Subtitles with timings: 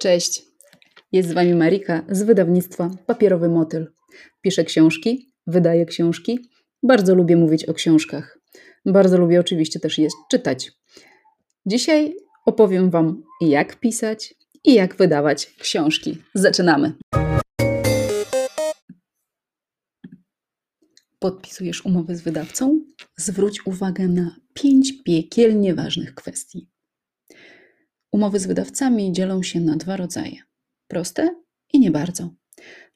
[0.00, 0.44] Cześć,
[1.12, 3.92] jest z Wami Marika z wydawnictwa Papierowy Motyl.
[4.40, 6.48] Piszę książki, wydaję książki.
[6.82, 8.38] Bardzo lubię mówić o książkach.
[8.86, 10.72] Bardzo lubię oczywiście też je czytać.
[11.66, 12.16] Dzisiaj
[12.46, 14.34] opowiem Wam, jak pisać
[14.64, 16.18] i jak wydawać książki.
[16.34, 16.92] Zaczynamy!
[21.18, 22.80] Podpisujesz umowę z wydawcą?
[23.16, 26.68] Zwróć uwagę na pięć piekielnie ważnych kwestii.
[28.18, 30.36] Umowy z wydawcami dzielą się na dwa rodzaje:
[30.88, 31.34] proste
[31.72, 32.34] i nie bardzo.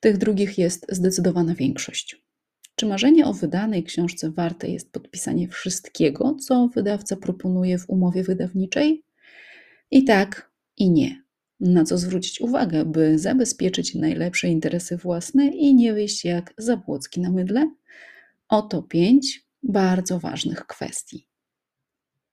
[0.00, 2.22] Tych drugich jest zdecydowana większość.
[2.74, 9.04] Czy marzenie o wydanej książce warte jest podpisanie wszystkiego, co wydawca proponuje w umowie wydawniczej?
[9.90, 11.22] I tak, i nie.
[11.60, 17.30] Na co zwrócić uwagę, by zabezpieczyć najlepsze interesy własne i nie wyjść jak zabłocki na
[17.30, 17.74] mydle?
[18.48, 21.26] Oto pięć bardzo ważnych kwestii.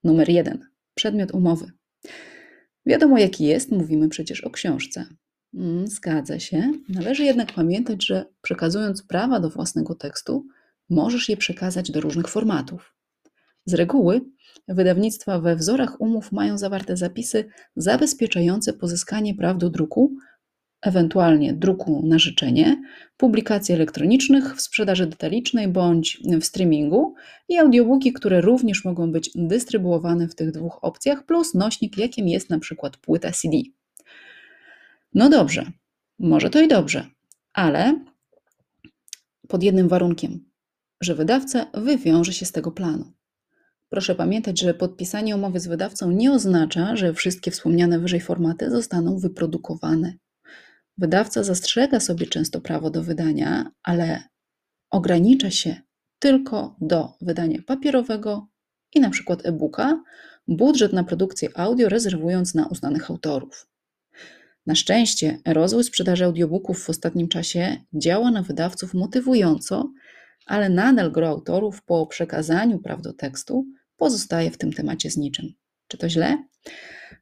[0.04, 0.66] Numer jeden.
[0.94, 1.72] Przedmiot umowy.
[2.86, 5.06] Wiadomo, jaki jest, mówimy przecież o książce.
[5.54, 6.72] Mm, zgadza się.
[6.90, 10.46] Należy jednak pamiętać, że przekazując prawa do własnego tekstu,
[10.90, 12.96] możesz je przekazać do różnych formatów.
[13.66, 14.22] Z reguły
[14.68, 20.16] wydawnictwa we wzorach umów mają zawarte zapisy zabezpieczające pozyskanie praw do druku
[20.82, 22.82] ewentualnie druku na życzenie,
[23.18, 27.16] publikacji elektronicznych w sprzedaży detalicznej bądź w streamingu
[27.50, 32.50] i audiobooki, które również mogą być dystrybuowane w tych dwóch opcjach, plus nośnik, jakim jest
[32.50, 33.58] na przykład płyta CD.
[35.14, 35.72] No dobrze,
[36.20, 37.08] może to i dobrze,
[37.54, 38.00] ale
[39.48, 40.46] pod jednym warunkiem,
[41.02, 43.12] że wydawca wywiąże się z tego planu.
[43.90, 49.18] Proszę pamiętać, że podpisanie umowy z wydawcą nie oznacza, że wszystkie wspomniane wyżej formaty zostaną
[49.18, 50.14] wyprodukowane.
[51.00, 54.24] Wydawca zastrzega sobie często prawo do wydania, ale
[54.90, 55.82] ogranicza się
[56.20, 58.48] tylko do wydania papierowego
[58.96, 60.04] i na przykład e-booka,
[60.48, 63.68] budżet na produkcję audio rezerwując na uznanych autorów.
[64.66, 69.92] Na szczęście rozwój sprzedaży audiobooków w ostatnim czasie działa na wydawców motywująco,
[70.46, 73.66] ale nadal gro autorów po przekazaniu praw do tekstu
[73.98, 75.54] pozostaje w tym temacie z niczym.
[75.88, 76.44] Czy to źle?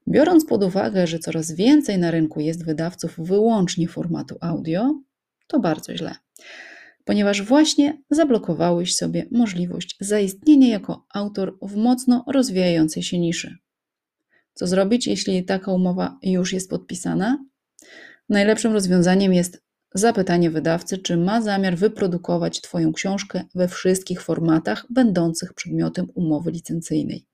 [0.08, 5.02] Biorąc pod uwagę, że coraz więcej na rynku jest wydawców wyłącznie formatu audio,
[5.48, 6.16] to bardzo źle,
[7.06, 13.58] ponieważ właśnie zablokowałeś sobie możliwość zaistnienia jako autor w mocno rozwijającej się niszy.
[14.54, 17.46] Co zrobić, jeśli taka umowa już jest podpisana?
[18.30, 19.64] Najlepszym rozwiązaniem jest
[19.94, 27.26] zapytanie wydawcy, czy ma zamiar wyprodukować Twoją książkę we wszystkich formatach będących przedmiotem umowy licencyjnej.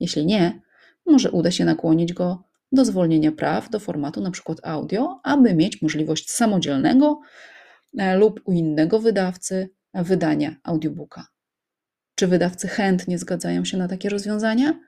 [0.00, 0.60] Jeśli nie,
[1.06, 4.54] może uda się nakłonić go do zwolnienia praw do formatu np.
[4.62, 7.20] audio, aby mieć możliwość samodzielnego
[7.98, 11.26] e, lub u innego wydawcy wydania audiobooka.
[12.14, 14.80] Czy wydawcy chętnie zgadzają się na takie rozwiązania?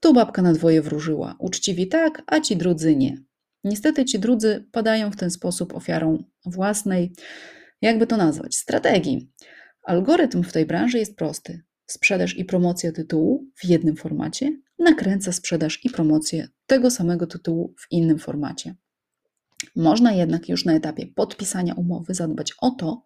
[0.00, 1.36] Tu babka na dwoje wróżyła.
[1.38, 3.22] Uczciwi tak, a ci drudzy nie.
[3.64, 7.12] Niestety ci drudzy padają w ten sposób ofiarą własnej,
[7.82, 9.30] jakby to nazwać, strategii.
[9.82, 11.62] Algorytm w tej branży jest prosty.
[11.86, 17.86] Sprzedaż i promocja tytułu w jednym formacie nakręca sprzedaż i promocję tego samego tytułu w
[17.90, 18.74] innym formacie.
[19.76, 23.04] Można jednak już na etapie podpisania umowy zadbać o to,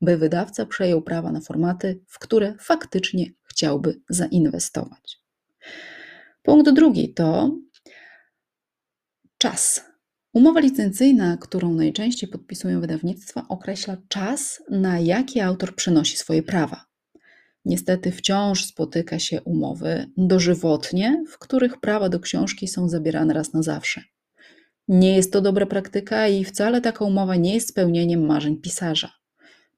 [0.00, 5.22] by wydawca przejął prawa na formaty, w które faktycznie chciałby zainwestować.
[6.42, 7.58] Punkt drugi to
[9.38, 9.84] czas.
[10.32, 16.91] Umowa licencyjna, którą najczęściej podpisują wydawnictwa, określa czas, na jaki autor przynosi swoje prawa.
[17.64, 23.62] Niestety wciąż spotyka się umowy dożywotnie, w których prawa do książki są zabierane raz na
[23.62, 24.02] zawsze.
[24.88, 29.12] Nie jest to dobra praktyka i wcale taka umowa nie jest spełnieniem marzeń pisarza.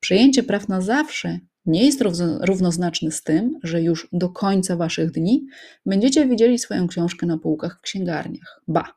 [0.01, 2.03] Przejęcie praw na zawsze nie jest
[2.41, 5.47] równoznaczne z tym, że już do końca waszych dni
[5.87, 8.63] będziecie widzieli swoją książkę na półkach w księgarniach.
[8.69, 8.95] Ba,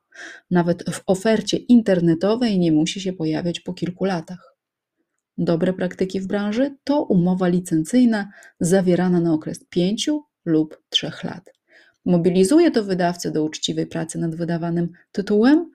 [0.51, 4.56] nawet w ofercie internetowej nie musi się pojawiać po kilku latach.
[5.37, 10.09] Dobre praktyki w branży to umowa licencyjna zawierana na okres 5
[10.45, 11.53] lub 3 lat.
[12.05, 15.71] Mobilizuje to wydawcę do uczciwej pracy nad wydawanym tytułem,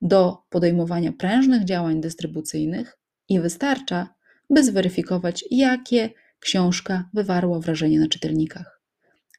[0.00, 2.98] do podejmowania prężnych działań dystrybucyjnych
[3.28, 4.14] i wystarcza,
[4.50, 6.10] by zweryfikować, jakie
[6.40, 8.80] książka wywarła wrażenie na czytelnikach.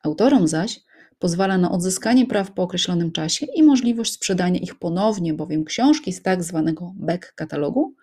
[0.03, 0.79] Autorom zaś
[1.19, 6.21] pozwala na odzyskanie praw po określonym czasie i możliwość sprzedania ich ponownie, bowiem książki z
[6.21, 7.95] tak zwanego back katalogu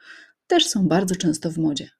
[0.54, 1.90] też są bardzo często w modzie.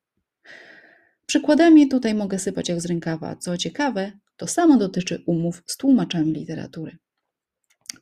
[1.26, 3.36] Przykładami tutaj mogę sypać jak z rękawa.
[3.36, 6.98] Co ciekawe, to samo dotyczy umów z tłumaczami literatury.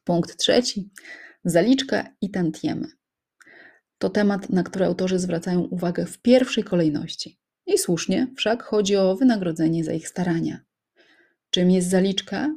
[0.05, 0.91] Punkt trzeci.
[1.45, 2.89] Zaliczka i tantiemy.
[3.99, 7.39] To temat, na który autorzy zwracają uwagę w pierwszej kolejności.
[7.67, 10.61] I słusznie, wszak chodzi o wynagrodzenie za ich starania.
[11.51, 12.57] Czym jest zaliczka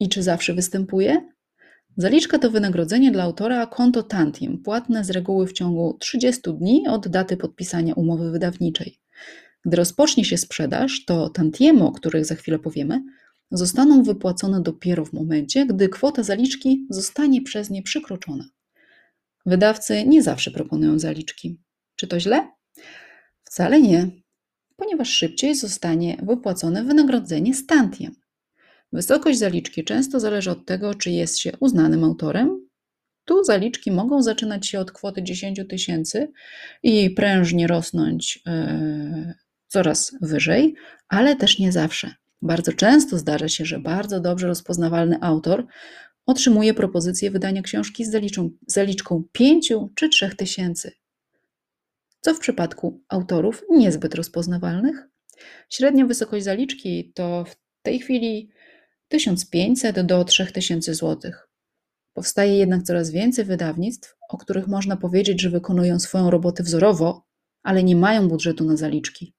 [0.00, 1.32] i czy zawsze występuje?
[1.98, 7.08] Zaliczka to wynagrodzenie dla autora konto tantiem, płatne z reguły w ciągu 30 dni od
[7.08, 9.00] daty podpisania umowy wydawniczej.
[9.64, 13.02] Gdy rozpocznie się sprzedaż, to tantiemy, o których za chwilę powiemy,
[13.50, 18.44] zostaną wypłacone dopiero w momencie, gdy kwota zaliczki zostanie przez nie przekroczona.
[19.46, 21.60] Wydawcy nie zawsze proponują zaliczki.
[21.96, 22.48] Czy to źle?
[23.44, 24.10] Wcale nie,
[24.76, 28.14] ponieważ szybciej zostanie wypłacone wynagrodzenie z tantiem.
[28.92, 32.68] Wysokość zaliczki często zależy od tego, czy jest się uznanym autorem.
[33.24, 36.32] Tu zaliczki mogą zaczynać się od kwoty 10 tysięcy
[36.82, 39.34] i prężnie rosnąć yy,
[39.66, 40.74] coraz wyżej,
[41.08, 42.14] ale też nie zawsze.
[42.42, 45.66] Bardzo często zdarza się, że bardzo dobrze rozpoznawalny autor
[46.26, 50.92] otrzymuje propozycję wydania książki z zaliczką, zaliczką 5 czy 3 tysięcy.
[52.20, 55.08] Co w przypadku autorów niezbyt rozpoznawalnych?
[55.70, 58.50] Średnia wysokość zaliczki to w tej chwili
[59.08, 61.32] 1500 do 3000 zł.
[62.12, 67.26] Powstaje jednak coraz więcej wydawnictw, o których można powiedzieć, że wykonują swoją robotę wzorowo,
[67.62, 69.34] ale nie mają budżetu na zaliczki.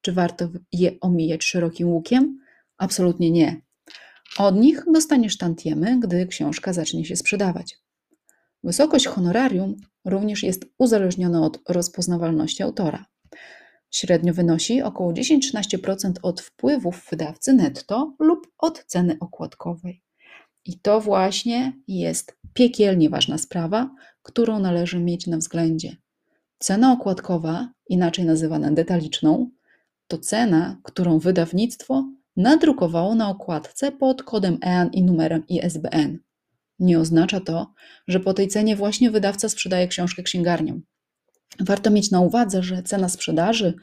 [0.00, 2.38] Czy warto je omijać szerokim łukiem?
[2.78, 3.60] Absolutnie nie.
[4.38, 7.78] Od nich dostaniesz tantiemy, gdy książka zacznie się sprzedawać.
[8.64, 13.04] Wysokość honorarium również jest uzależniona od rozpoznawalności autora.
[13.94, 20.02] Średnio wynosi około 10-13% od wpływów wydawcy netto lub od ceny okładkowej.
[20.64, 25.96] I to właśnie jest piekielnie ważna sprawa, którą należy mieć na względzie.
[26.58, 29.50] Cena okładkowa, inaczej nazywana detaliczną,
[30.06, 32.04] to cena, którą wydawnictwo
[32.36, 36.18] nadrukowało na okładce pod kodem EAN i numerem ISBN.
[36.78, 37.72] Nie oznacza to,
[38.08, 40.82] że po tej cenie właśnie wydawca sprzedaje książkę księgarniom.
[41.60, 43.74] Warto mieć na uwadze, że cena sprzedaży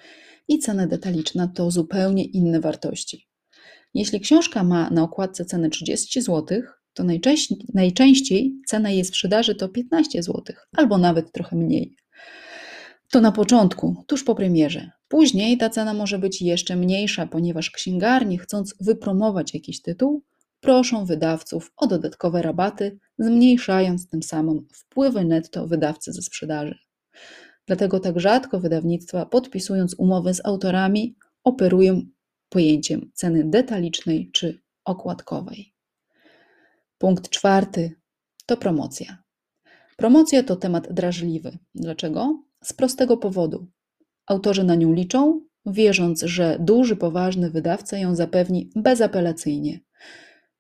[0.48, 3.28] i cena detaliczna to zupełnie inne wartości.
[3.94, 6.62] Jeśli książka ma na okładce cenę 30 zł,
[6.94, 10.44] to najczęściej, najczęściej cena jej sprzedaży to 15 zł,
[10.78, 11.96] albo nawet trochę mniej.
[13.12, 14.92] To na początku, tuż po premierze.
[15.08, 20.24] Później ta cena może być jeszcze mniejsza, ponieważ księgarnie, chcąc wypromować jakiś tytuł,
[20.60, 26.89] proszą wydawców o dodatkowe rabaty, zmniejszając tym samym wpływy netto wydawcy ze sprzedaży.
[27.70, 32.02] Dlatego tak rzadko wydawnictwa, podpisując umowy z autorami, operują
[32.50, 35.74] pojęciem ceny detalicznej czy okładkowej.
[36.98, 37.92] Punkt czwarty
[38.46, 39.24] to promocja.
[39.98, 41.58] Promocja to temat drażliwy.
[41.76, 42.44] Dlaczego?
[42.64, 43.68] Z prostego powodu.
[44.26, 49.80] Autorzy na nią liczą, wierząc, że duży, poważny wydawca ją zapewni bezapelacyjnie.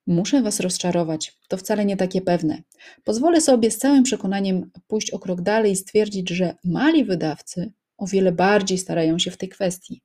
[0.10, 2.64] Muszę Was rozczarować, to wcale nie takie pewne.
[3.04, 8.08] Pozwolę sobie z całym przekonaniem pójść o krok dalej i stwierdzić, że mali wydawcy o
[8.08, 10.02] wiele bardziej starają się w tej kwestii.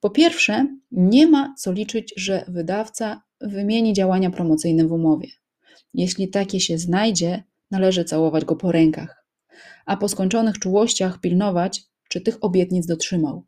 [0.00, 5.28] Po pierwsze, nie ma co liczyć, że wydawca wymieni działania promocyjne w umowie.
[5.94, 9.26] Jeśli takie się znajdzie, należy całować go po rękach,
[9.86, 13.44] a po skończonych czułościach pilnować, czy tych obietnic dotrzymał.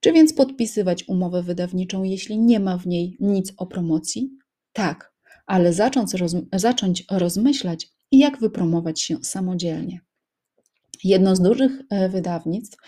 [0.00, 4.38] Czy więc podpisywać umowę wydawniczą, jeśli nie ma w niej nic o promocji?
[4.78, 5.12] Tak,
[5.46, 10.00] ale zacząć, roz, zacząć rozmyślać, jak wypromować się samodzielnie.
[11.04, 12.78] Jedno z dużych e, wydawnictw,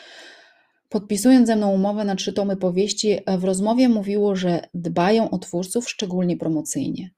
[0.89, 5.39] podpisując ze mną umowę na trzy tomy powieści, e, w rozmowie mówiło, że dbają o
[5.39, 7.11] twórców szczególnie promocyjnie.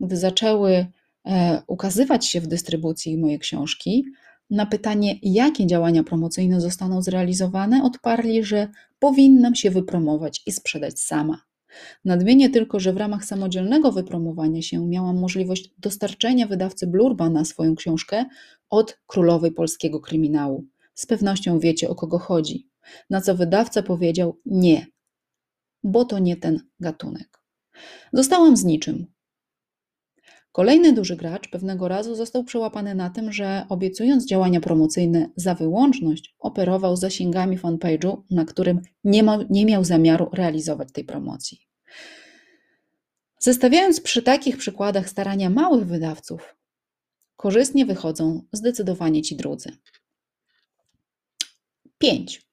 [0.00, 0.86] Gdy zaczęły
[1.26, 4.04] e, ukazywać się w dystrybucji moje książki,
[4.50, 11.49] na pytanie, jakie działania promocyjne zostaną zrealizowane, odparli, że powinnam się wypromować i sprzedać sama.
[12.04, 17.74] Nadmienię tylko, że w ramach samodzielnego wypromowania się miałam możliwość dostarczenia wydawcy Blurba na swoją
[17.74, 18.24] książkę
[18.70, 20.64] od królowej polskiego kryminału.
[20.94, 22.68] Z pewnością wiecie, o kogo chodzi.
[23.10, 24.86] Na co wydawca powiedział nie,
[25.82, 27.42] bo to nie ten gatunek.
[28.12, 29.06] Zostałam z niczym.
[30.52, 36.34] Kolejny duży gracz pewnego razu został przełapany na tym, że obiecując działania promocyjne za wyłączność,
[36.38, 41.60] operował zasięgami fanpage'u, na którym nie, ma, nie miał zamiaru realizować tej promocji.
[43.38, 46.56] Zestawiając przy takich przykładach starania małych wydawców,
[47.36, 49.76] korzystnie wychodzą zdecydowanie ci drudzy.
[51.98, 52.50] 5.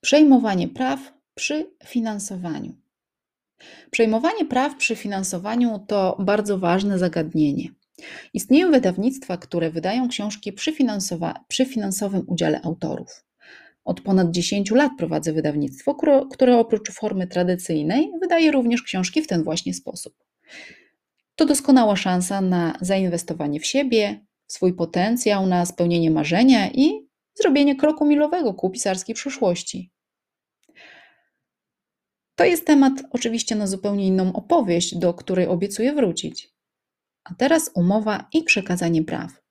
[0.00, 2.87] Przejmowanie praw przy finansowaniu.
[3.90, 7.68] Przejmowanie praw przy finansowaniu to bardzo ważne zagadnienie.
[8.34, 10.72] Istnieją wydawnictwa, które wydają książki przy,
[11.48, 13.24] przy finansowym udziale autorów.
[13.84, 15.96] Od ponad 10 lat prowadzę wydawnictwo,
[16.30, 20.14] które oprócz formy tradycyjnej wydaje również książki w ten właśnie sposób.
[21.36, 27.76] To doskonała szansa na zainwestowanie w siebie, w swój potencjał, na spełnienie marzenia i zrobienie
[27.76, 29.90] kroku milowego ku pisarskiej przyszłości.
[32.38, 36.54] To jest temat oczywiście na zupełnie inną opowieść, do której obiecuję wrócić.
[37.24, 39.42] A teraz umowa i przekazanie praw.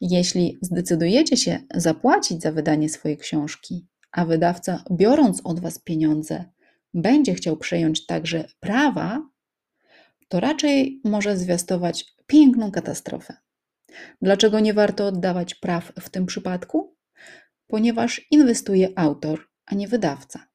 [0.00, 6.44] Jeśli zdecydujecie się zapłacić za wydanie swojej książki, a wydawca, biorąc od Was pieniądze,
[6.94, 9.28] będzie chciał przejąć także prawa,
[10.28, 13.36] to raczej może zwiastować piękną katastrofę.
[14.22, 16.96] Dlaczego nie warto oddawać praw w tym przypadku?
[17.66, 20.47] Ponieważ inwestuje autor, a nie wydawca.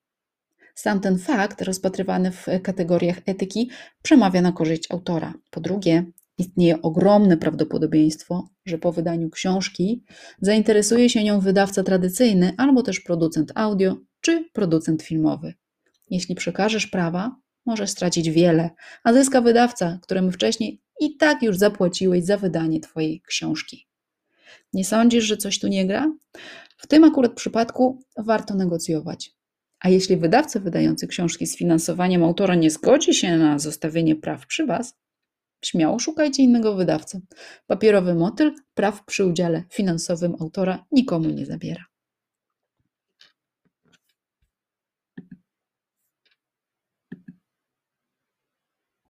[0.75, 3.69] Sam ten fakt, rozpatrywany w kategoriach etyki,
[4.03, 5.33] przemawia na korzyść autora.
[5.51, 6.05] Po drugie,
[6.37, 10.03] istnieje ogromne prawdopodobieństwo, że po wydaniu książki
[10.41, 15.53] zainteresuje się nią wydawca tradycyjny albo też producent audio czy producent filmowy.
[16.09, 18.69] Jeśli przekażesz prawa, możesz stracić wiele,
[19.03, 23.87] a zyska wydawca, któremu wcześniej i tak już zapłaciłeś za wydanie Twojej książki.
[24.73, 26.11] Nie sądzisz, że coś tu nie gra?
[26.77, 29.31] W tym akurat przypadku warto negocjować.
[29.83, 34.65] A jeśli wydawca wydający książki z finansowaniem autora nie zgodzi się na zostawienie praw przy
[34.65, 34.95] Was,
[35.65, 37.21] śmiało szukajcie innego wydawcy.
[37.67, 41.92] Papierowy motyl praw przy udziale finansowym autora nikomu nie zabiera.